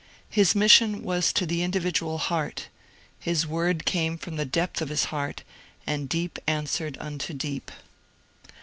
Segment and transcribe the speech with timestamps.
[0.31, 2.69] His mission was to the individual heart;
[3.19, 5.43] his word came from the depth of his heart,
[5.85, 7.69] and deep answered unto deep.